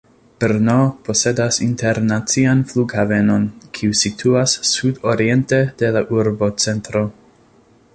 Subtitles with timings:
[0.43, 0.77] Brno
[1.09, 3.45] posedas internacian flughavenon,
[3.79, 7.09] kiu situas sud-oriente de la urbocentro.